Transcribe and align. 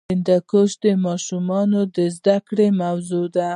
هندوکش 0.09 0.71
د 0.83 0.85
ماشومانو 1.05 1.79
د 1.95 1.97
زده 2.17 2.37
کړې 2.47 2.67
موضوع 2.81 3.25
ده. 3.35 3.49